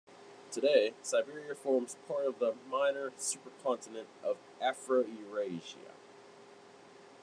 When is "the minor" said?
2.39-3.11